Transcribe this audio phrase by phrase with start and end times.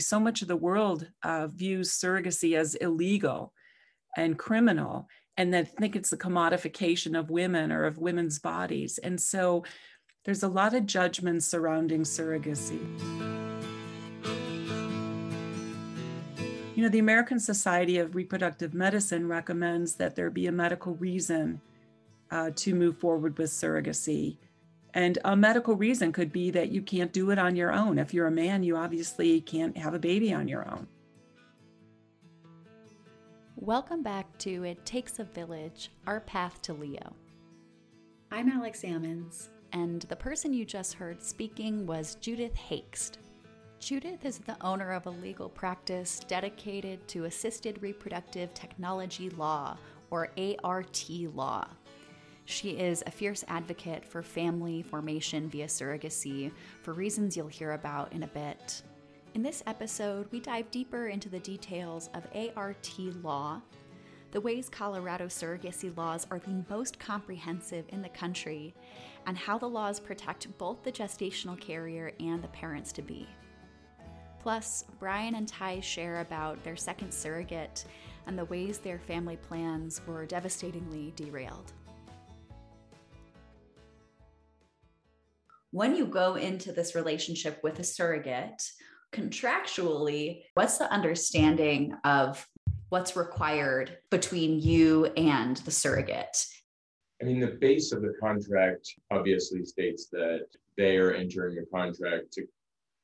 [0.00, 3.52] So much of the world uh, views surrogacy as illegal
[4.16, 8.98] and criminal, and that think it's the commodification of women or of women's bodies.
[8.98, 9.62] And so
[10.24, 12.80] there's a lot of judgment surrounding surrogacy.
[16.74, 21.60] You know, the American Society of Reproductive Medicine recommends that there be a medical reason
[22.32, 24.38] uh, to move forward with surrogacy.
[24.94, 27.98] And a medical reason could be that you can't do it on your own.
[27.98, 30.86] If you're a man, you obviously can't have a baby on your own.
[33.56, 37.16] Welcome back to It Takes a Village Our Path to Leo.
[38.30, 39.48] I'm Alex Ammons.
[39.72, 43.18] And the person you just heard speaking was Judith Hoechst.
[43.80, 49.76] Judith is the owner of a legal practice dedicated to assisted reproductive technology law,
[50.10, 50.30] or
[50.62, 51.66] ART law.
[52.44, 58.12] She is a fierce advocate for family formation via surrogacy for reasons you'll hear about
[58.12, 58.82] in a bit.
[59.34, 62.26] In this episode, we dive deeper into the details of
[62.56, 62.90] ART
[63.22, 63.60] law,
[64.34, 68.74] the ways Colorado surrogacy laws are the most comprehensive in the country,
[69.28, 73.28] and how the laws protect both the gestational carrier and the parents to be.
[74.40, 77.84] Plus, Brian and Ty share about their second surrogate
[78.26, 81.72] and the ways their family plans were devastatingly derailed.
[85.74, 88.62] When you go into this relationship with a surrogate,
[89.12, 92.46] contractually, what's the understanding of
[92.90, 96.46] what's required between you and the surrogate?
[97.20, 102.30] I mean, the base of the contract obviously states that they are entering a contract
[102.34, 102.46] to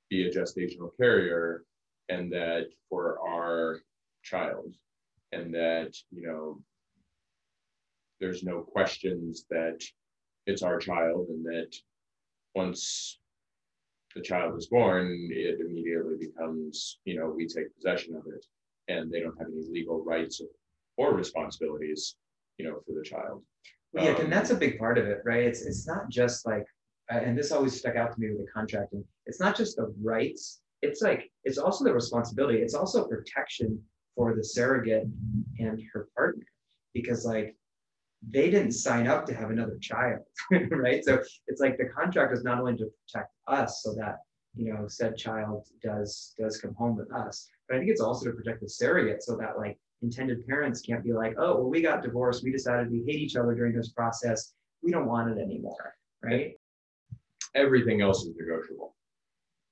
[0.09, 1.65] be a gestational carrier
[2.09, 3.81] and that for our
[4.23, 4.77] child,
[5.33, 6.63] and that, you know,
[8.21, 9.83] there's no questions that
[10.47, 11.75] it's our child and that
[12.61, 13.19] once
[14.15, 18.45] the child is born, it immediately becomes, you know, we take possession of it
[18.89, 20.41] and they don't have any legal rights
[20.97, 22.17] or responsibilities,
[22.59, 23.43] you know, for the child.
[23.93, 25.45] Well, yeah, um, and that's a big part of it, right?
[25.45, 26.67] It's it's not just like,
[27.13, 29.05] uh, and this always stuck out to me with the contracting.
[29.27, 30.61] It's not just the rights.
[30.83, 32.59] It's like it's also the responsibility.
[32.61, 33.81] It's also protection
[34.17, 35.07] for the surrogate
[35.59, 36.47] and her partner,
[36.95, 37.57] because like
[38.29, 40.21] they didn't sign up to have another child,
[40.71, 41.05] right?
[41.05, 44.19] So it's like the contract is not only to protect us so that
[44.55, 48.27] you know said child does does come home with us, but I think it's also
[48.27, 51.83] to protect the surrogate so that like intended parents can't be like, oh, well, we
[51.83, 54.53] got divorced, we decided we hate each other during this process,
[54.83, 56.55] we don't want it anymore, right?
[57.55, 58.95] Everything else is negotiable.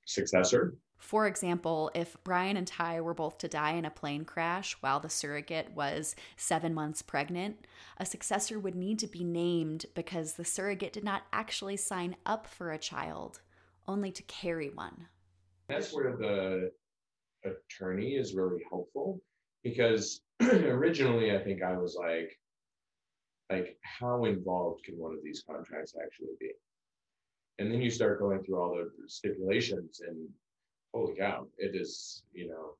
[0.07, 4.77] Successor, for example, if Brian and Ty were both to die in a plane crash
[4.81, 7.67] while the surrogate was seven months pregnant,
[7.99, 12.47] a successor would need to be named because the surrogate did not actually sign up
[12.47, 13.41] for a child,
[13.87, 15.07] only to carry one.
[15.69, 16.71] That's where uh, the
[17.45, 19.21] attorney is really helpful
[19.63, 22.37] because originally I think I was like,
[23.51, 26.51] like how involved can one of these contracts actually be?
[27.61, 30.29] And then you start going through all the stipulations and
[30.95, 32.77] holy cow, it is, you know,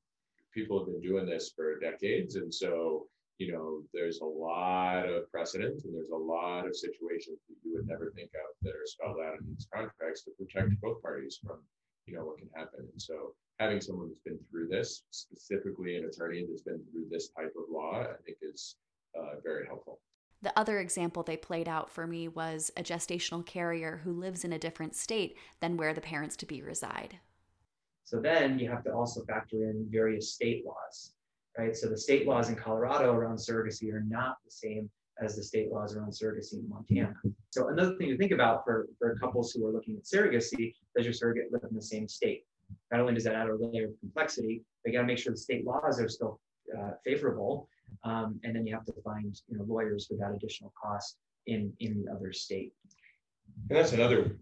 [0.53, 2.35] people have been doing this for decades.
[2.35, 7.39] And so, you know, there's a lot of precedent and there's a lot of situations
[7.47, 10.79] that you would never think of that are spelled out in these contracts to protect
[10.81, 11.59] both parties from,
[12.05, 12.81] you know, what can happen.
[12.91, 17.29] And so having someone who's been through this, specifically an attorney that's been through this
[17.29, 18.75] type of law, I think is
[19.17, 19.99] uh, very helpful.
[20.41, 24.53] The other example they played out for me was a gestational carrier who lives in
[24.53, 27.19] a different state than where the parents to be reside.
[28.09, 31.13] So then you have to also factor in various state laws,
[31.55, 31.77] right?
[31.77, 34.89] So the state laws in Colorado around surrogacy are not the same
[35.21, 37.13] as the state laws around surrogacy in Montana.
[37.51, 41.05] So another thing to think about for, for couples who are looking at surrogacy, does
[41.05, 42.45] your surrogate live in the same state?
[42.91, 45.31] Not only does that add a layer of complexity, but you got to make sure
[45.31, 46.39] the state laws are still
[46.75, 47.69] uh, favorable,
[48.05, 52.03] um, and then you have to find you know lawyers that additional cost in in
[52.03, 52.73] the other state.
[53.69, 54.35] And that's another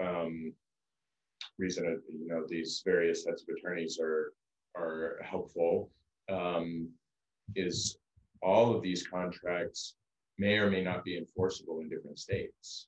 [0.00, 0.52] um,
[1.58, 4.32] reason you know these various sets of attorneys are
[4.76, 5.90] are helpful
[6.30, 6.88] um,
[7.56, 7.98] is
[8.42, 9.94] all of these contracts
[10.38, 12.86] may or may not be enforceable in different states.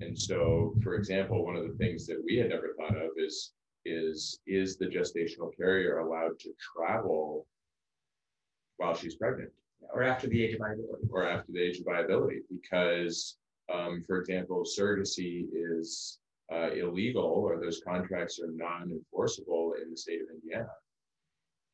[0.00, 3.52] And so, for example, one of the things that we had never thought of is
[3.86, 7.46] is is the gestational carrier allowed to travel
[8.76, 9.50] while she's pregnant
[9.94, 13.38] or after the age of viability or after the age of viability because
[13.72, 16.19] um, for example surrogacy is
[16.52, 20.70] uh, illegal or those contracts are non-enforceable in the state of Indiana.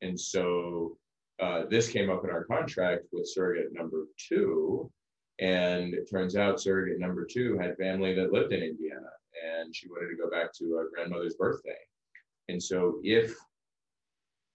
[0.01, 0.97] And so
[1.39, 4.91] uh, this came up in our contract with surrogate number two.
[5.39, 9.09] And it turns out surrogate number two had family that lived in Indiana
[9.45, 11.77] and she wanted to go back to a grandmother's birthday.
[12.49, 13.35] And so if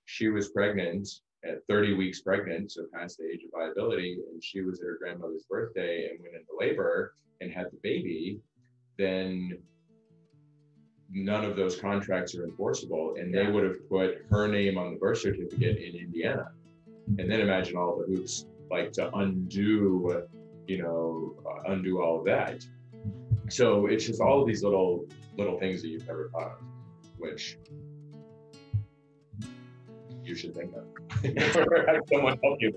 [0.06, 1.08] she was pregnant
[1.44, 4.98] at 30 weeks pregnant, so past the age of viability, and she was at her
[5.00, 8.40] grandmother's birthday and went into labor and had the baby,
[8.98, 9.58] then
[11.12, 13.14] none of those contracts are enforceable.
[13.18, 16.50] And they would have put her name on the birth certificate in Indiana.
[17.18, 20.24] And then imagine all the hoops like to undo,
[20.66, 22.64] you know, uh, undo all of that.
[23.48, 25.04] So it's just all of these little
[25.36, 26.58] little things that you've never thought of,
[27.18, 27.58] which
[30.24, 30.84] you should think of.
[31.66, 32.72] or have someone help you.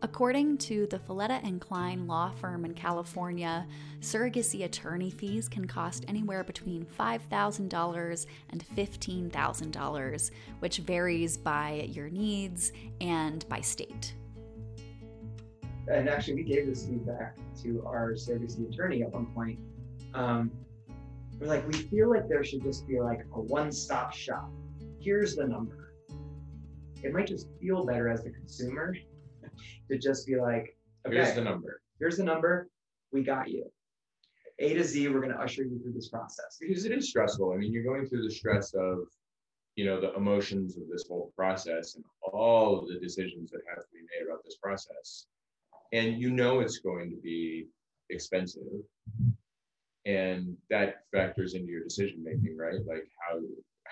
[0.00, 3.66] According to the Folletta and Klein law firm in California,
[4.00, 10.30] surrogacy attorney fees can cost anywhere between $5,000 and $15,000,
[10.60, 14.14] which varies by your needs and by state.
[15.88, 19.58] And actually, we gave this feedback to our surrogacy attorney at one point.
[20.14, 20.52] Um,
[21.40, 24.48] we're like, we feel like there should just be like a one stop shop.
[25.00, 25.92] Here's the number.
[27.02, 28.94] It might just feel better as the consumer
[29.88, 30.76] to just be like,
[31.06, 31.80] okay, Here's the number.
[31.98, 32.68] here's the number,
[33.12, 33.64] we got you.
[34.60, 36.58] A to Z, we're going to usher you through this process.
[36.60, 37.52] because it is stressful.
[37.52, 39.00] I mean, you're going through the stress of,
[39.76, 43.78] you know, the emotions of this whole process and all of the decisions that have
[43.78, 45.26] to be made about this process.
[45.92, 47.68] And you know it's going to be
[48.10, 48.64] expensive.
[50.06, 52.74] And that factors into your decision making, right?
[52.86, 53.38] Like how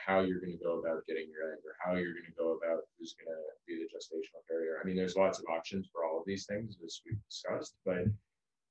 [0.07, 2.53] how you're going to go about getting your egg or how you're going to go
[2.53, 4.79] about who's going to be the gestational carrier.
[4.81, 8.05] I mean, there's lots of options for all of these things as we've discussed, but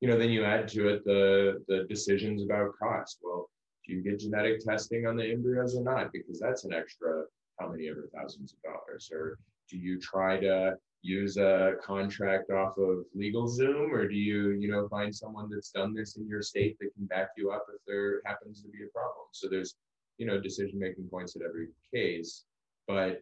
[0.01, 3.19] you know, then you add to it the the decisions about cost.
[3.23, 3.49] Well,
[3.85, 6.11] do you get genetic testing on the embryos or not?
[6.11, 7.23] Because that's an extra
[7.59, 9.09] how many ever thousands of dollars.
[9.13, 9.37] Or
[9.69, 14.87] do you try to use a contract off of LegalZoom, or do you, you know,
[14.87, 18.21] find someone that's done this in your state that can back you up if there
[18.25, 19.27] happens to be a problem?
[19.31, 19.75] So there's,
[20.17, 22.43] you know, decision making points at every case,
[22.87, 23.21] but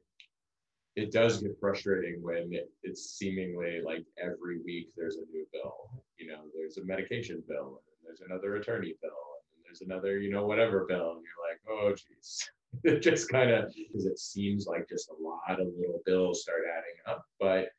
[0.96, 6.04] it does get frustrating when it, it's seemingly like every week there's a new bill.
[6.18, 9.12] You know, there's a medication bill, and there's another attorney bill,
[9.56, 12.50] and there's another, you know, whatever bill, and you're like, oh, geez.
[12.84, 16.62] it just kind of because it seems like just a lot of little bills start
[16.72, 17.26] adding up.
[17.40, 17.70] But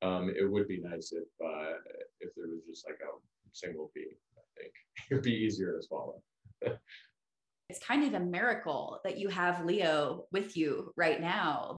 [0.00, 1.74] um, it would be nice if uh,
[2.20, 3.12] if there was just like a
[3.52, 4.06] single fee.
[4.36, 4.72] I think
[5.10, 6.22] it'd be easier to swallow.
[7.68, 11.76] It's kind of a miracle that you have Leo with you right now.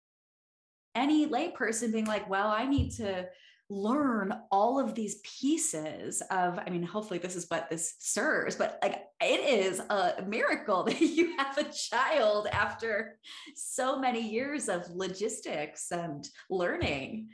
[0.94, 3.28] Any layperson being like, well, I need to
[3.70, 8.80] learn all of these pieces of i mean hopefully this is what this serves but
[8.82, 13.16] like it is a miracle that you have a child after
[13.54, 17.28] so many years of logistics and learning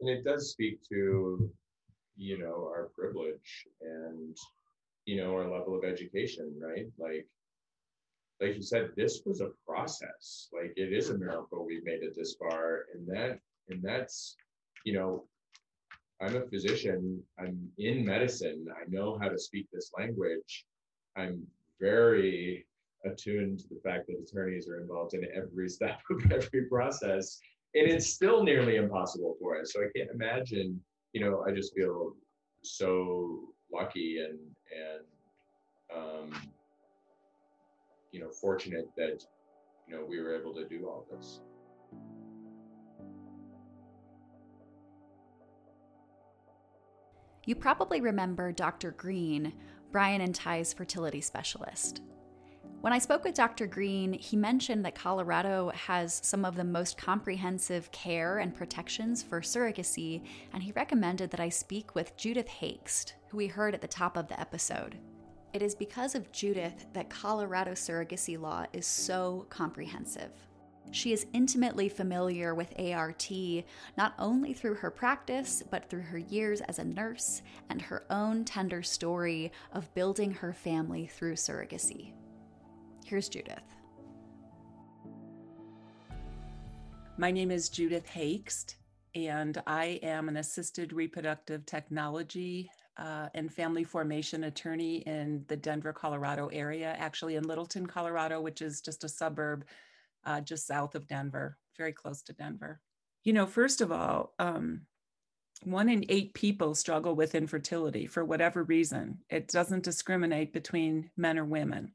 [0.00, 1.48] and it does speak to
[2.16, 4.36] you know our privilege and
[5.04, 7.24] you know our level of education right like
[8.40, 12.14] like you said this was a process like it is a miracle we made it
[12.16, 13.38] this far and that
[13.68, 14.36] and that's
[14.84, 15.24] you know,
[16.20, 20.66] I'm a physician, I'm in medicine, I know how to speak this language.
[21.16, 21.46] I'm
[21.80, 22.66] very
[23.06, 27.38] attuned to the fact that attorneys are involved in every step of every process.
[27.74, 29.72] And it's still nearly impossible for us.
[29.72, 30.80] So I can't imagine,
[31.12, 32.14] you know, I just feel
[32.62, 34.38] so lucky and
[34.76, 35.04] and
[35.96, 36.32] um,
[38.12, 39.22] you know fortunate that
[39.88, 41.40] you know we were able to do all this.
[47.46, 48.92] You probably remember Dr.
[48.92, 49.54] Green,
[49.90, 52.02] Brian and Ty's fertility specialist.
[52.80, 53.66] When I spoke with Dr.
[53.66, 59.42] Green, he mentioned that Colorado has some of the most comprehensive care and protections for
[59.42, 60.22] surrogacy,
[60.54, 64.16] and he recommended that I speak with Judith Hoechst, who we heard at the top
[64.16, 64.96] of the episode.
[65.52, 70.30] It is because of Judith that Colorado surrogacy law is so comprehensive.
[70.92, 73.28] She is intimately familiar with ART,
[73.96, 78.44] not only through her practice, but through her years as a nurse and her own
[78.44, 82.12] tender story of building her family through surrogacy.
[83.04, 83.58] Here's Judith.
[87.18, 88.76] My name is Judith Hoechst,
[89.16, 95.92] and I am an assisted reproductive technology uh, and family formation attorney in the Denver,
[95.92, 99.64] Colorado area, actually in Littleton, Colorado, which is just a suburb
[100.24, 102.78] uh, just south of Denver, very close to Denver.
[103.24, 104.82] You know, first of all, um,
[105.62, 109.18] one in eight people struggle with infertility for whatever reason.
[109.30, 111.92] It doesn't discriminate between men or women,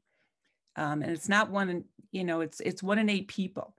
[0.74, 1.68] um, and it's not one.
[1.68, 3.74] In, you know, it's it's one in eight people.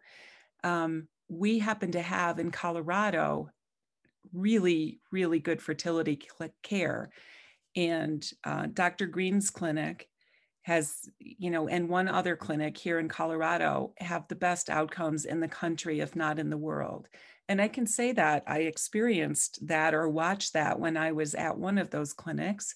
[0.63, 3.49] Um, we happen to have in Colorado
[4.33, 6.19] really really good fertility
[6.63, 7.09] care,
[7.75, 9.07] and uh, Dr.
[9.07, 10.07] Green's clinic
[10.67, 15.39] has, you know, and one other clinic here in Colorado have the best outcomes in
[15.39, 17.07] the country, if not in the world.
[17.47, 21.57] And I can say that I experienced that or watched that when I was at
[21.57, 22.75] one of those clinics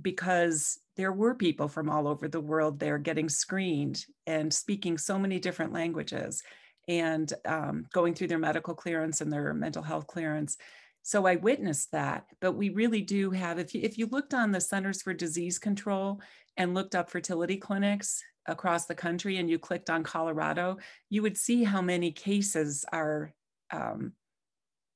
[0.00, 5.18] because there were people from all over the world there getting screened and speaking so
[5.18, 6.42] many different languages
[6.88, 10.56] and um, going through their medical clearance and their mental health clearance.
[11.02, 12.26] So I witnessed that.
[12.40, 15.58] But we really do have, if you, if you looked on the Centers for Disease
[15.58, 16.20] Control
[16.56, 20.78] and looked up fertility clinics across the country and you clicked on Colorado,
[21.10, 23.32] you would see how many cases are
[23.70, 24.12] um,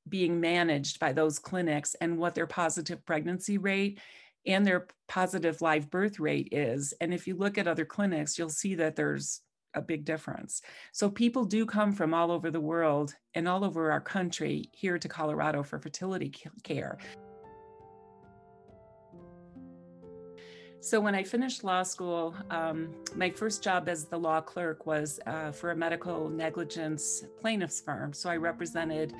[0.09, 4.01] being managed by those clinics and what their positive pregnancy rate
[4.47, 6.93] and their positive live birth rate is.
[7.01, 9.41] And if you look at other clinics, you'll see that there's
[9.75, 10.62] a big difference.
[10.93, 14.99] So people do come from all over the world and all over our country here
[14.99, 16.99] to Colorado for fertility care.
[20.81, 25.21] So when I finished law school, um, my first job as the law clerk was
[25.29, 28.12] uh, for a medical negligence plaintiff's firm.
[28.12, 29.14] So I represented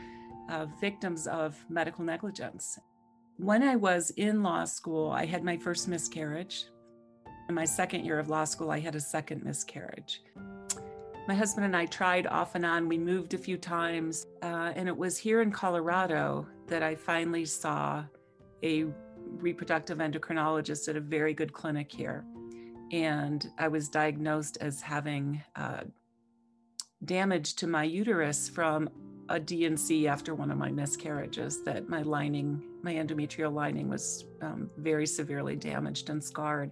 [0.51, 2.81] uh, victims of medical negligence.
[3.37, 6.65] When I was in law school, I had my first miscarriage.
[7.49, 10.23] In my second year of law school, I had a second miscarriage.
[11.29, 12.89] My husband and I tried off and on.
[12.89, 17.45] We moved a few times, uh, and it was here in Colorado that I finally
[17.45, 18.05] saw
[18.63, 18.87] a
[19.27, 22.25] reproductive endocrinologist at a very good clinic here.
[22.91, 25.83] And I was diagnosed as having uh,
[27.05, 28.91] damage to my uterus from
[29.29, 34.69] a D&C after one of my miscarriages, that my lining, my endometrial lining was um,
[34.77, 36.71] very severely damaged and scarred.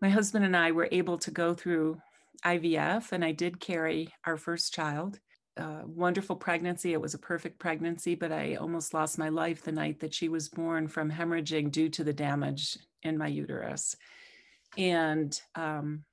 [0.00, 2.00] My husband and I were able to go through
[2.44, 5.20] IVF, and I did carry our first child
[5.60, 6.92] uh, wonderful pregnancy.
[6.92, 10.28] It was a perfect pregnancy, but I almost lost my life the night that she
[10.28, 13.96] was born from hemorrhaging due to the damage in my uterus.
[14.78, 16.04] And, um,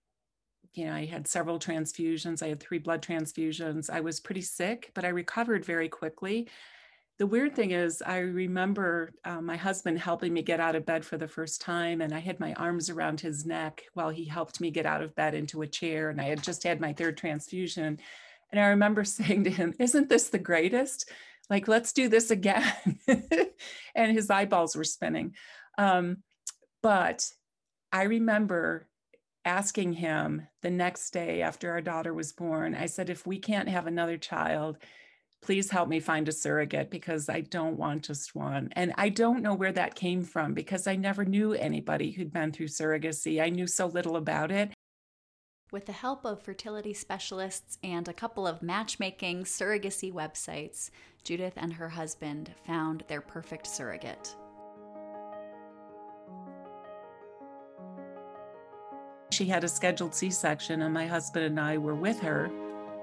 [0.73, 2.43] you know, I had several transfusions.
[2.43, 3.89] I had three blood transfusions.
[3.89, 6.49] I was pretty sick, but I recovered very quickly.
[7.19, 11.03] The weird thing is, I remember uh, my husband helping me get out of bed
[11.03, 14.61] for the first time, and I had my arms around his neck while he helped
[14.61, 16.11] me get out of bed into a chair.
[16.11, 17.97] And I had just had my third transfusion
[18.51, 21.09] and I remember saying to him, Isn't this the greatest?
[21.49, 22.99] Like, let's do this again.
[23.95, 25.33] and his eyeballs were spinning.
[25.77, 26.17] Um,
[26.83, 27.29] but
[27.91, 28.87] I remember
[29.45, 33.69] asking him the next day after our daughter was born, I said, If we can't
[33.69, 34.77] have another child,
[35.41, 38.69] please help me find a surrogate because I don't want just one.
[38.73, 42.51] And I don't know where that came from because I never knew anybody who'd been
[42.51, 43.41] through surrogacy.
[43.41, 44.71] I knew so little about it.
[45.71, 50.89] With the help of fertility specialists and a couple of matchmaking surrogacy websites,
[51.23, 54.35] Judith and her husband found their perfect surrogate.
[59.31, 62.49] She had a scheduled C section, and my husband and I were with her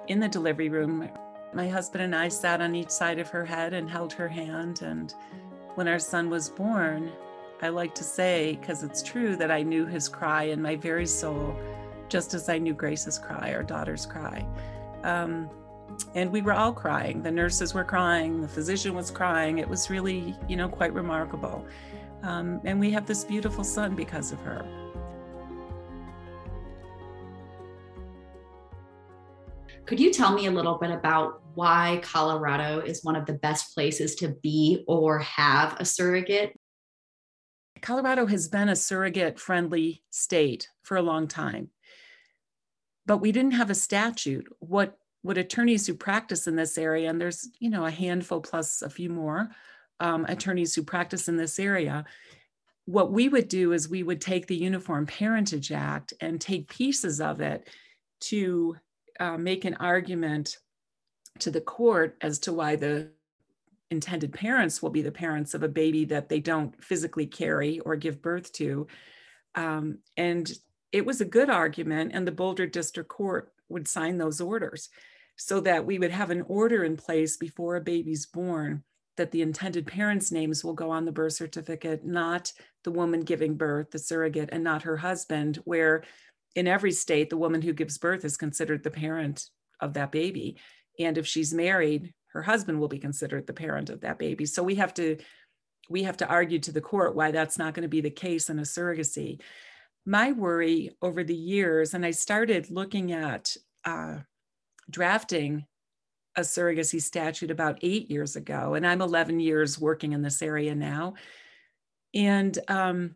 [0.09, 1.09] in the delivery room.
[1.55, 4.83] My husband and I sat on each side of her head and held her hand.
[4.83, 5.15] And
[5.77, 7.13] when our son was born,
[7.63, 11.07] I like to say, because it's true, that I knew his cry in my very
[11.07, 11.57] soul
[12.09, 14.47] just as I knew Grace's cry, our daughter's cry.
[15.03, 15.49] Um,
[16.15, 17.23] and we were all crying.
[17.23, 19.59] The nurses were crying, the physician was crying.
[19.59, 21.65] It was really, you know, quite remarkable.
[22.23, 24.65] Um, and we have this beautiful son because of her.
[29.87, 33.75] Could you tell me a little bit about why Colorado is one of the best
[33.75, 36.59] places to be or have a surrogate?
[37.83, 41.71] Colorado has been a surrogate friendly state for a long time
[43.07, 44.47] but we didn't have a statute.
[44.61, 48.83] What what attorneys who practice in this area, and there's you know a handful plus
[48.83, 49.51] a few more
[50.01, 52.05] um, attorneys who practice in this area.
[52.87, 57.21] What we would do is we would take the Uniform Parentage Act and take pieces
[57.21, 57.69] of it
[58.21, 58.77] to
[59.21, 60.59] uh, make an argument
[61.41, 63.11] to the court as to why the
[63.91, 67.97] intended parents will be the parents of a baby that they don't physically carry or
[67.97, 68.87] give birth to.
[69.55, 70.51] Um, and
[70.93, 74.89] it was a good argument, and the Boulder District Court would sign those orders
[75.37, 78.85] so that we would have an order in place before a baby's born
[79.17, 82.53] that the intended parents' names will go on the birth certificate, not
[82.83, 86.03] the woman giving birth, the surrogate, and not her husband, where
[86.55, 89.49] in every state, the woman who gives birth is considered the parent
[89.81, 90.57] of that baby.
[90.99, 94.47] And if she's married, her husband will be considered the parent of that baby.
[94.47, 95.19] So we have to
[95.91, 98.49] we have to argue to the court why that's not going to be the case
[98.49, 99.39] in a surrogacy
[100.07, 104.19] my worry over the years, and I started looking at uh,
[104.91, 105.67] drafting
[106.37, 110.75] a surrogacy statute about eight years ago, and I'm 11 years working in this area
[110.75, 111.15] now.
[112.13, 113.15] And um,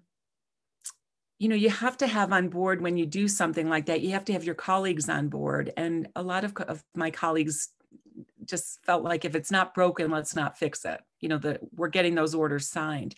[1.38, 4.10] you know, you have to have on board when you do something like that, you
[4.10, 5.72] have to have your colleagues on board.
[5.76, 7.68] And a lot of, of my colleagues
[8.44, 11.00] just felt like if it's not broken, let's not fix it.
[11.20, 13.14] You know, that we're getting those orders signed.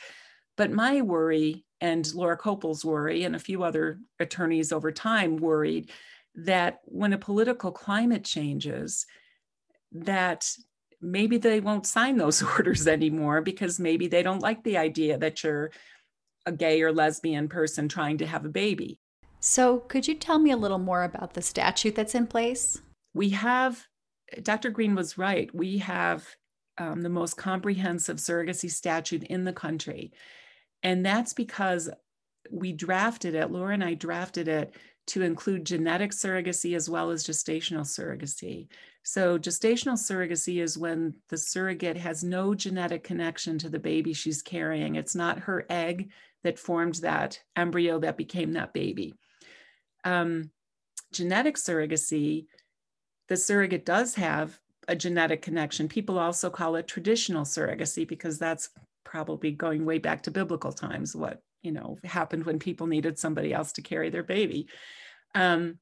[0.57, 5.91] But my worry and Laura Copel's worry and a few other attorneys over time worried
[6.35, 9.07] that when a political climate changes,
[9.93, 10.51] that
[11.01, 15.43] maybe they won't sign those orders anymore because maybe they don't like the idea that
[15.43, 15.71] you're
[16.47, 18.99] a gay or lesbian person trying to have a baby.
[19.41, 22.81] So, could you tell me a little more about the statute that's in place?
[23.15, 23.87] We have,
[24.43, 24.71] Dr.
[24.71, 25.53] Green was right.
[25.55, 26.27] We have
[26.77, 30.13] um, the most comprehensive surrogacy statute in the country.
[30.83, 31.91] And that's because
[32.51, 34.75] we drafted it, Laura and I drafted it
[35.09, 38.69] to include genetic surrogacy as well as gestational surrogacy.
[39.03, 44.43] So, gestational surrogacy is when the surrogate has no genetic connection to the baby she's
[44.43, 44.97] carrying.
[44.97, 46.11] It's not her egg
[46.45, 49.15] that formed that embryo that became that baby.
[50.05, 50.51] Um,
[51.13, 52.47] genetic surrogacy,
[53.29, 55.89] the surrogate does have a genetic connection.
[55.89, 58.71] People also call it traditional surrogacy because that's
[59.05, 63.53] probably going way back to biblical times, what you know happened when people needed somebody
[63.53, 64.67] else to carry their baby.
[65.35, 65.79] Um,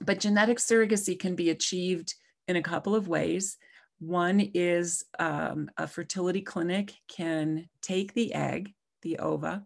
[0.00, 2.14] but genetic surrogacy can be achieved
[2.48, 3.56] in a couple of ways.
[3.98, 8.72] One is um, a fertility clinic can take the egg,
[9.02, 9.64] the ova,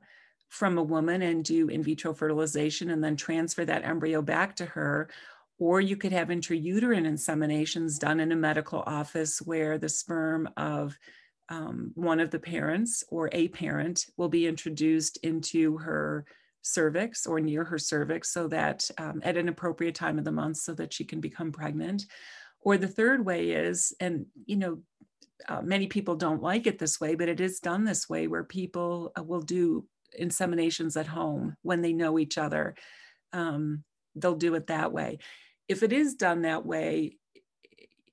[0.50, 4.66] from a woman and do in vitro fertilization and then transfer that embryo back to
[4.66, 5.08] her.
[5.58, 10.98] Or you could have intrauterine inseminations done in a medical office where the sperm of
[11.48, 16.24] um, one of the parents or a parent will be introduced into her
[16.62, 20.56] cervix or near her cervix so that um, at an appropriate time of the month
[20.56, 22.06] so that she can become pregnant.
[22.62, 24.78] Or the third way is, and you know,
[25.48, 28.44] uh, many people don't like it this way, but it is done this way where
[28.44, 29.86] people uh, will do
[30.18, 32.74] inseminations at home when they know each other.
[33.32, 35.18] Um, they'll do it that way.
[35.68, 37.16] If it is done that way,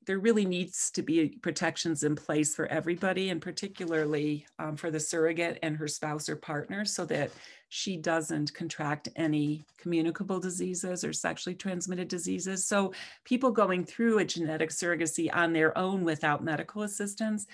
[0.07, 4.99] there really needs to be protections in place for everybody, and particularly um, for the
[4.99, 7.29] surrogate and her spouse or partner, so that
[7.67, 12.65] she doesn't contract any communicable diseases or sexually transmitted diseases.
[12.65, 12.93] So,
[13.25, 17.45] people going through a genetic surrogacy on their own without medical assistance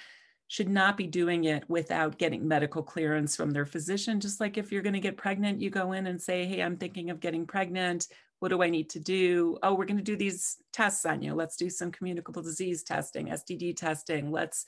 [0.47, 4.19] should not be doing it without getting medical clearance from their physician.
[4.19, 6.77] Just like if you're going to get pregnant, you go in and say, Hey, I'm
[6.77, 8.07] thinking of getting pregnant.
[8.39, 9.57] What do I need to do?
[9.63, 11.33] Oh, we're going to do these tests on you.
[11.33, 14.31] Let's do some communicable disease testing, STD testing.
[14.31, 14.65] Let's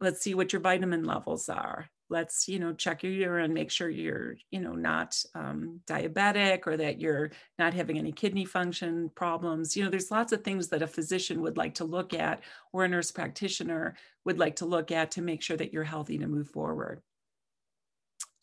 [0.00, 3.88] let's see what your vitamin levels are let's you know check your urine make sure
[3.88, 9.76] you're you know not um, diabetic or that you're not having any kidney function problems.
[9.76, 12.40] You know there's lots of things that a physician would like to look at
[12.72, 16.18] or a nurse practitioner would like to look at to make sure that you're healthy
[16.18, 17.00] to move forward.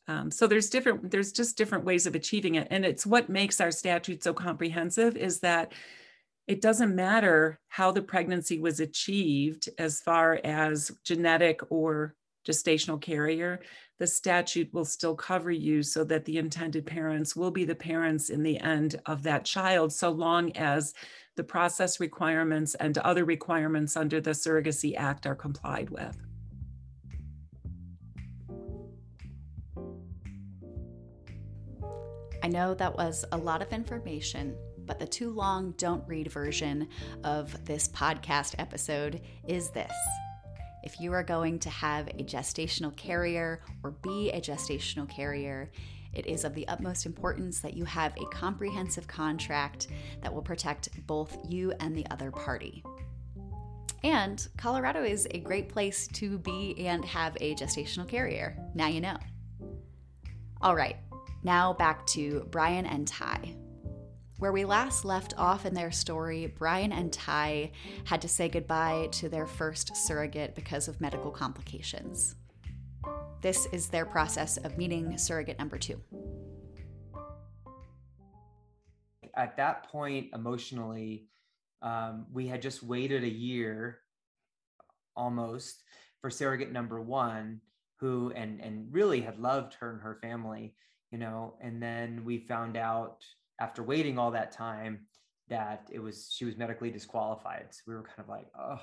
[0.07, 2.67] Um, so there's different there's just different ways of achieving it.
[2.71, 5.73] And it's what makes our statute so comprehensive is that
[6.47, 13.61] it doesn't matter how the pregnancy was achieved as far as genetic or gestational carrier,
[13.99, 18.29] the statute will still cover you so that the intended parents will be the parents
[18.29, 20.93] in the end of that child, so long as
[21.35, 26.17] the process requirements and other requirements under the Surrogacy Act are complied with.
[32.43, 36.87] I know that was a lot of information, but the too long don't read version
[37.23, 39.93] of this podcast episode is this.
[40.83, 45.71] If you are going to have a gestational carrier or be a gestational carrier,
[46.13, 49.87] it is of the utmost importance that you have a comprehensive contract
[50.21, 52.83] that will protect both you and the other party.
[54.03, 58.57] And Colorado is a great place to be and have a gestational carrier.
[58.73, 59.17] Now you know.
[60.61, 60.97] All right,
[61.43, 63.55] now back to Brian and Ty.
[64.41, 67.73] Where we last left off in their story, Brian and Ty
[68.05, 72.33] had to say goodbye to their first surrogate because of medical complications.
[73.41, 76.01] This is their process of meeting surrogate number two.
[79.35, 81.27] At that point, emotionally,
[81.83, 83.99] um, we had just waited a year
[85.15, 85.83] almost
[86.19, 87.61] for surrogate number one,
[87.97, 90.73] who and and really had loved her and her family,
[91.11, 91.57] you know.
[91.61, 93.23] And then we found out
[93.61, 95.05] after waiting all that time
[95.47, 97.67] that it was she was medically disqualified.
[97.69, 98.79] So we were kind of like oh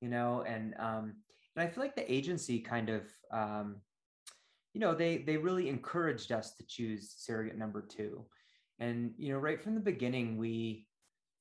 [0.00, 1.14] you know and um
[1.56, 3.76] and i feel like the agency kind of um
[4.72, 8.24] you know they they really encouraged us to choose surrogate number two.
[8.78, 10.86] And you know right from the beginning we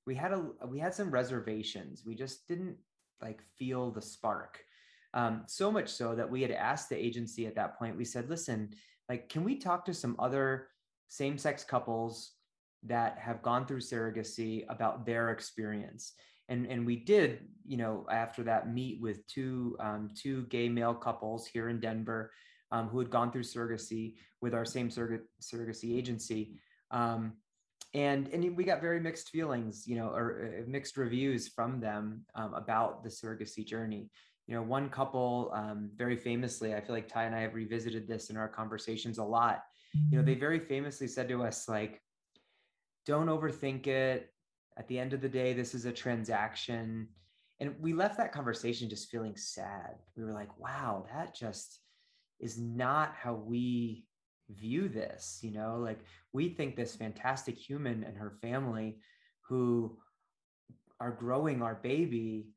[0.05, 2.03] we had a we had some reservations.
[2.05, 2.77] We just didn't
[3.21, 4.59] like feel the spark
[5.13, 8.29] um, so much so that we had asked the agency at that point we said
[8.29, 8.69] listen
[9.09, 10.67] like, can we talk to some other
[11.07, 12.33] same sex couples
[12.83, 16.13] that have gone through surrogacy about their experience?
[16.47, 20.95] And, and we did, you know, after that meet with two um, two gay male
[20.95, 22.31] couples here in Denver
[22.71, 26.59] um, who had gone through surrogacy with our same surrog- surrogacy agency.
[26.91, 27.33] Um,
[27.93, 32.25] and and we got very mixed feelings, you know, or uh, mixed reviews from them
[32.35, 34.09] um, about the surrogacy journey.
[34.47, 38.07] You know, one couple um, very famously, I feel like Ty and I have revisited
[38.07, 39.63] this in our conversations a lot.
[40.11, 40.39] You know, they mm-hmm.
[40.39, 42.01] very famously said to us like,
[43.09, 44.31] "Don't overthink it.
[44.77, 47.09] At the end of the day, this is a transaction."
[47.59, 49.95] And we left that conversation just feeling sad.
[50.15, 51.79] We were like, "Wow, that just."
[52.39, 54.05] is not how we
[54.49, 55.99] view this you know like
[56.33, 58.97] we think this fantastic human and her family
[59.41, 59.95] who
[60.99, 62.47] are growing our baby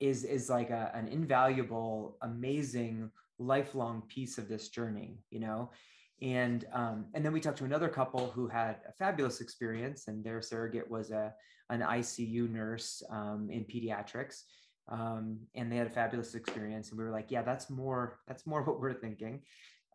[0.00, 5.70] is is like a, an invaluable amazing lifelong piece of this journey you know
[6.20, 10.24] and um, and then we talked to another couple who had a fabulous experience and
[10.24, 11.32] their surrogate was a
[11.70, 14.42] an icu nurse um, in pediatrics.
[14.90, 18.46] Um, and they had a fabulous experience and we were like yeah that's more that's
[18.46, 19.42] more what we're thinking.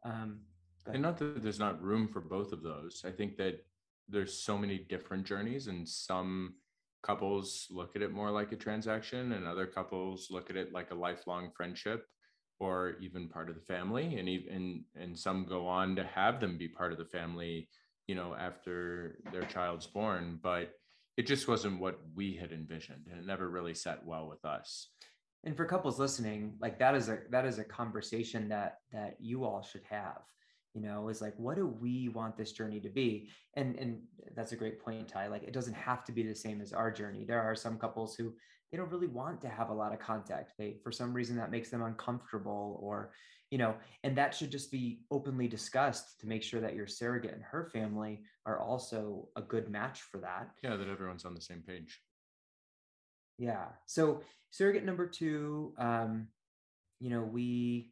[0.05, 0.39] Um,
[0.85, 3.03] and not that there's not room for both of those.
[3.05, 3.65] I think that
[4.09, 6.55] there's so many different journeys and some
[7.03, 10.91] couples look at it more like a transaction and other couples look at it like
[10.91, 12.05] a lifelong friendship
[12.59, 16.57] or even part of the family and even and some go on to have them
[16.57, 17.67] be part of the family
[18.07, 20.73] you know after their child's born but
[21.17, 24.89] it just wasn't what we had envisioned and it never really sat well with us.
[25.43, 29.43] And for couples listening like that is a that is a conversation that that you
[29.43, 30.21] all should have
[30.73, 33.29] you know is like what do we want this journey to be?
[33.55, 33.99] And and
[34.35, 36.91] that's a great point ty like it doesn't have to be the same as our
[36.91, 37.25] journey.
[37.25, 38.33] There are some couples who
[38.73, 41.51] they don't really want to have a lot of contact they for some reason that
[41.51, 43.13] makes them uncomfortable or
[43.51, 47.35] you know and that should just be openly discussed to make sure that your surrogate
[47.35, 51.41] and her family are also a good match for that yeah that everyone's on the
[51.41, 52.01] same page
[53.37, 56.27] yeah so surrogate number two um
[56.99, 57.91] you know we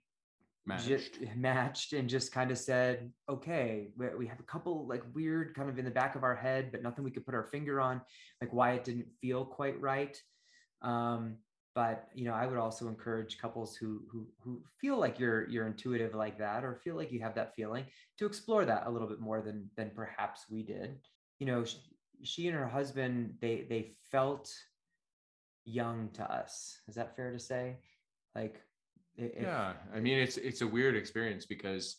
[0.65, 0.88] matched.
[0.88, 5.56] Just matched and just kind of said, okay, we, we have a couple like weird
[5.56, 7.82] kind of in the back of our head, but nothing we could put our finger
[7.82, 8.00] on,
[8.41, 10.22] like why it didn't feel quite right.
[10.82, 11.38] Um,
[11.74, 15.67] but you know, I would also encourage couples who who who feel like you're you're
[15.67, 17.86] intuitive like that, or feel like you have that feeling,
[18.17, 21.00] to explore that a little bit more than than perhaps we did.
[21.39, 21.78] You know, she,
[22.24, 24.52] she and her husband they they felt
[25.63, 26.78] young to us.
[26.88, 27.78] Is that fair to say?
[28.36, 28.62] Like
[29.15, 31.98] if, yeah, I mean it's it's a weird experience because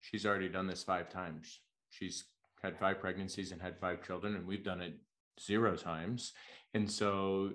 [0.00, 1.60] she's already done this five times.
[1.90, 2.24] She's
[2.62, 4.94] had five pregnancies and had five children, and we've done it
[5.40, 6.32] zero times.
[6.74, 7.50] And so,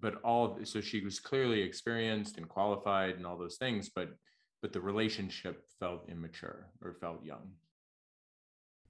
[0.00, 4.10] but all so she was clearly experienced and qualified and all those things, but
[4.60, 7.52] but the relationship felt immature or felt young.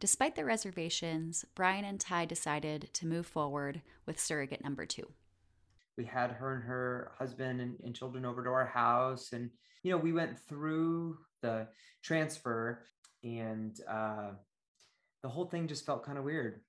[0.01, 5.09] Despite the reservations, Brian and Ty decided to move forward with surrogate number two
[5.99, 9.51] we had her and her husband and, and children over to our house and
[9.83, 11.67] you know we went through the
[12.03, 12.85] transfer
[13.25, 14.31] and uh,
[15.23, 16.61] the whole thing just felt kind of weird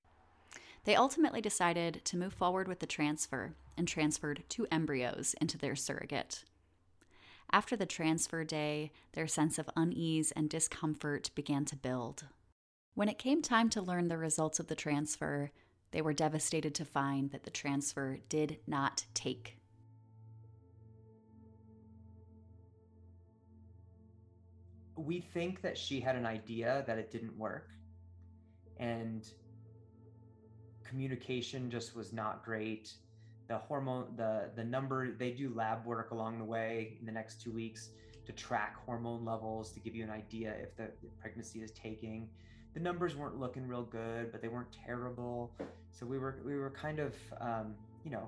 [0.90, 5.76] they ultimately decided to move forward with the transfer and transferred two embryos into their
[5.76, 6.44] surrogate
[7.52, 12.26] after the transfer day their sense of unease and discomfort began to build
[12.96, 15.52] when it came time to learn the results of the transfer
[15.92, 19.58] they were devastated to find that the transfer did not take.
[24.96, 27.70] We think that she had an idea that it didn't work,
[28.78, 29.28] and
[30.90, 32.94] communication just was not great.
[33.48, 37.42] The hormone, the the number, they do lab work along the way in the next
[37.42, 37.90] two weeks
[38.26, 42.30] to track hormone levels to give you an idea if the, pregnancy is taking
[42.74, 45.52] the numbers weren't looking real good, but they weren't terrible.
[45.92, 48.28] So we were we were kind of um, you know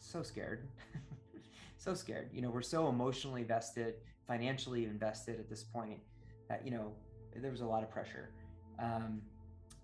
[0.00, 0.68] so scared,
[1.78, 2.30] so scared.
[2.32, 3.94] You know, we're so emotionally vested,
[4.26, 6.00] financially invested at this point
[6.48, 6.92] that you know
[7.36, 8.30] there was a lot of pressure,
[8.78, 9.20] um,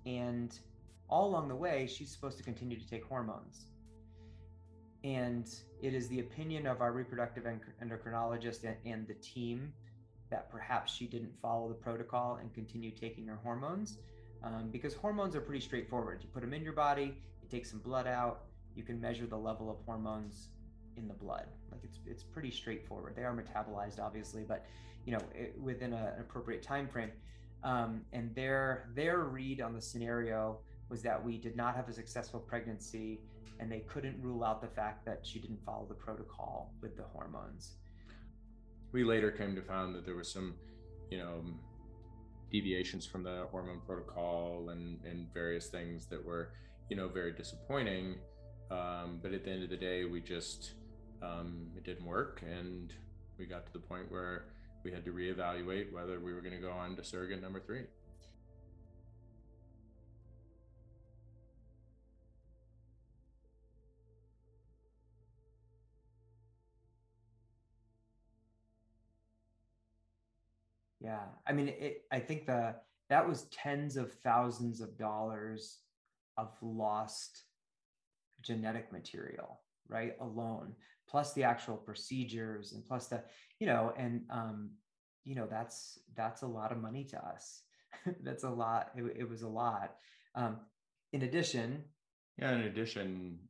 [0.07, 0.59] and
[1.11, 3.67] all along the way, she's supposed to continue to take hormones.
[5.03, 5.49] And
[5.83, 7.45] it is the opinion of our reproductive
[7.83, 9.73] endocrinologist and, and the team
[10.31, 13.99] that perhaps she didn't follow the protocol and continue taking her hormones.
[14.43, 16.21] Um, because hormones are pretty straightforward.
[16.23, 18.45] You put them in your body, you take some blood out,
[18.75, 20.49] you can measure the level of hormones
[20.97, 21.47] in the blood.
[21.71, 23.15] Like it's it's pretty straightforward.
[23.17, 24.65] They are metabolized, obviously, but
[25.05, 27.11] you know it, within a, an appropriate time frame.
[27.63, 30.59] Um, and their their read on the scenario
[30.91, 33.21] was that we did not have a successful pregnancy,
[33.59, 37.05] and they couldn't rule out the fact that she didn't follow the protocol with the
[37.15, 37.77] hormones
[38.93, 40.55] we later came to find that there was some
[41.11, 41.43] you know,
[42.51, 46.53] deviations from the hormone protocol and, and various things that were,
[46.89, 48.17] you know, very disappointing.
[48.71, 50.73] Um, but at the end of the day, we just,
[51.23, 52.43] um, it didn't work.
[52.49, 52.93] And
[53.39, 54.47] we got to the point where
[54.85, 57.83] we had to reevaluate whether we were going to go on to surrogate number three.
[71.11, 72.77] Yeah, I mean, it, I think the
[73.09, 75.79] that was tens of thousands of dollars
[76.39, 77.47] of lost
[78.43, 80.15] genetic material, right?
[80.21, 80.73] Alone,
[81.09, 83.25] plus the actual procedures, and plus the,
[83.59, 84.71] you know, and um,
[85.25, 87.63] you know, that's that's a lot of money to us.
[88.23, 88.91] that's a lot.
[88.97, 89.97] It, it was a lot.
[90.37, 90.59] Um,
[91.13, 91.83] in addition,
[92.39, 92.53] yeah.
[92.53, 93.41] In addition,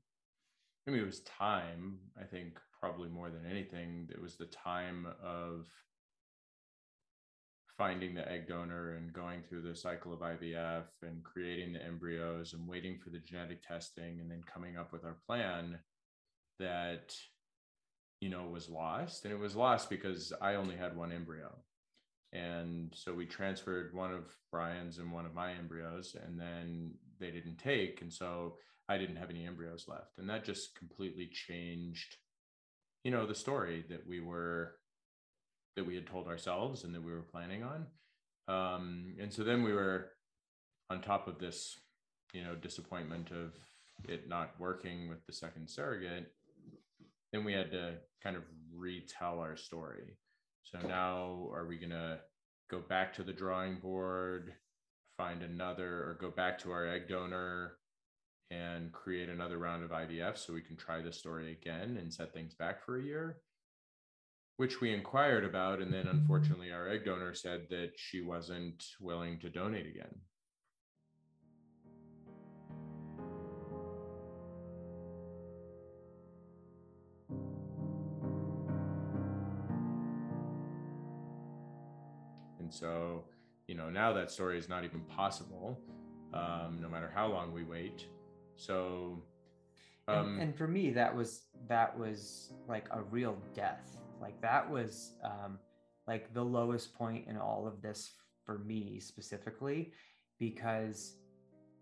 [0.89, 1.99] I mean, it was time.
[2.19, 5.67] I think probably more than anything, it was the time of
[7.81, 12.53] finding the egg donor and going through the cycle of IVF and creating the embryos
[12.53, 15.79] and waiting for the genetic testing and then coming up with our plan
[16.59, 17.15] that
[18.21, 19.25] you know was lost.
[19.25, 21.57] And it was lost because I only had one embryo.
[22.35, 27.31] And so we transferred one of Brian's and one of my embryos and then they
[27.31, 28.03] didn't take.
[28.03, 28.57] And so
[28.91, 30.19] I didn't have any embryos left.
[30.19, 32.17] And that just completely changed
[33.05, 34.75] you know the story that we were
[35.77, 37.87] that we had told ourselves and that we were planning on.
[38.49, 40.11] Um, and so then we were
[40.91, 41.79] on top of this,
[42.33, 43.55] you know, disappointment of
[44.09, 46.33] it not working with the second surrogate.
[47.33, 48.43] Then we had to kind of
[48.75, 50.19] retell our story.
[50.65, 52.19] So now are we going to
[52.71, 54.53] go back to the drawing board,
[55.17, 57.77] find another, or go back to our egg donor
[58.51, 62.33] and create another round of IVF so we can try the story again and set
[62.33, 63.39] things back for a year?
[64.61, 65.81] Which we inquired about.
[65.81, 70.15] And then unfortunately, our egg donor said that she wasn't willing to donate again.
[82.59, 83.25] And so,
[83.67, 85.81] you know, now that story is not even possible,
[86.35, 88.05] um, no matter how long we wait.
[88.57, 89.23] So,
[90.07, 94.69] um, and, and for me, that was that was like a real death like that
[94.69, 95.59] was um,
[96.07, 98.13] like the lowest point in all of this
[98.45, 99.93] for me specifically,
[100.39, 101.17] because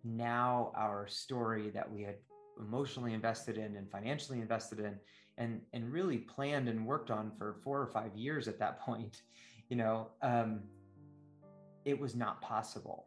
[0.04, 2.16] now our story that we had
[2.60, 4.96] emotionally invested in and financially invested in
[5.36, 9.22] and and really planned and worked on for four or five years at that point
[9.68, 10.60] you know um,
[11.84, 13.06] it was not possible.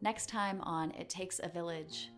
[0.00, 2.08] Next time on it takes a village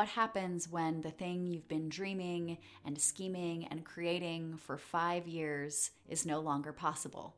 [0.00, 5.90] what happens when the thing you've been dreaming and scheming and creating for five years
[6.08, 7.36] is no longer possible?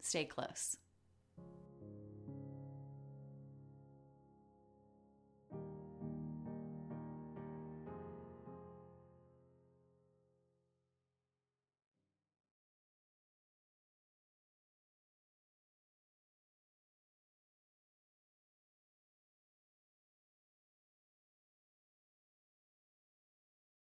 [0.00, 0.76] Stay close.